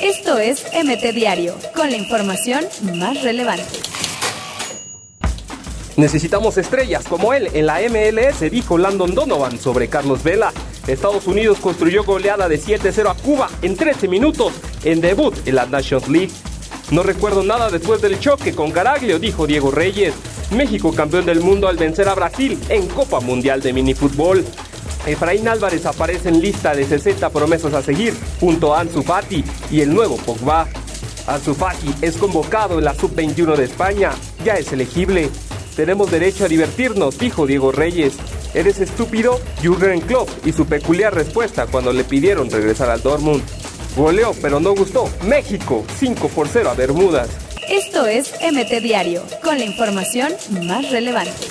Esto 0.00 0.38
es 0.38 0.64
MT 0.72 1.14
Diario, 1.14 1.56
con 1.74 1.90
la 1.90 1.96
información 1.96 2.64
más 2.94 3.22
relevante. 3.22 3.64
Necesitamos 5.96 6.58
estrellas 6.58 7.04
como 7.08 7.32
él 7.32 7.48
en 7.54 7.66
la 7.66 7.80
MLS, 7.80 8.50
dijo 8.50 8.76
Landon 8.76 9.14
Donovan 9.14 9.58
sobre 9.58 9.88
Carlos 9.88 10.22
Vela. 10.22 10.52
Estados 10.86 11.26
Unidos 11.26 11.58
construyó 11.58 12.04
goleada 12.04 12.48
de 12.48 12.60
7-0 12.60 13.10
a 13.10 13.14
Cuba 13.14 13.48
en 13.62 13.76
13 13.76 14.06
minutos 14.06 14.52
en 14.84 15.00
debut 15.00 15.34
en 15.46 15.54
la 15.54 15.66
Nations 15.66 16.08
League. 16.08 16.32
No 16.90 17.02
recuerdo 17.02 17.42
nada 17.42 17.70
después 17.70 18.02
del 18.02 18.20
choque 18.20 18.54
con 18.54 18.70
Caraglio, 18.70 19.18
dijo 19.18 19.46
Diego 19.46 19.70
Reyes. 19.70 20.14
México 20.50 20.92
campeón 20.92 21.26
del 21.26 21.40
mundo 21.40 21.66
al 21.66 21.76
vencer 21.76 22.08
a 22.08 22.14
Brasil 22.14 22.58
en 22.68 22.86
Copa 22.86 23.20
Mundial 23.20 23.60
de 23.60 23.72
Minifútbol. 23.72 24.44
Efraín 25.06 25.46
Álvarez 25.46 25.86
aparece 25.86 26.28
en 26.28 26.40
lista 26.40 26.74
de 26.74 26.84
60 26.84 27.30
promesas 27.30 27.72
a 27.74 27.82
seguir, 27.82 28.12
junto 28.40 28.74
a 28.74 28.80
Ansu 28.80 29.02
Fati 29.02 29.44
y 29.70 29.80
el 29.80 29.94
nuevo 29.94 30.16
Pogba. 30.16 30.66
Ansu 31.28 31.54
Fati 31.54 31.94
es 32.02 32.16
convocado 32.16 32.78
en 32.78 32.84
la 32.84 32.94
Sub-21 32.94 33.56
de 33.56 33.64
España, 33.64 34.10
ya 34.44 34.54
es 34.54 34.72
elegible. 34.72 35.30
Tenemos 35.76 36.10
derecho 36.10 36.44
a 36.44 36.48
divertirnos, 36.48 37.18
dijo 37.18 37.46
Diego 37.46 37.70
Reyes. 37.70 38.14
¿Eres 38.52 38.80
estúpido? 38.80 39.40
Jürgen 39.62 40.00
Klopp 40.00 40.28
y 40.44 40.52
su 40.52 40.66
peculiar 40.66 41.14
respuesta 41.14 41.66
cuando 41.66 41.92
le 41.92 42.04
pidieron 42.04 42.50
regresar 42.50 42.90
al 42.90 43.02
Dortmund. 43.02 43.42
Goleó, 43.96 44.34
pero 44.42 44.60
no 44.60 44.74
gustó. 44.74 45.08
México, 45.24 45.84
5 45.98 46.28
por 46.28 46.48
0 46.48 46.70
a 46.70 46.74
Bermudas. 46.74 47.28
Esto 47.68 48.06
es 48.06 48.32
MT 48.40 48.82
Diario, 48.82 49.22
con 49.42 49.58
la 49.58 49.64
información 49.64 50.32
más 50.62 50.90
relevante. 50.90 51.48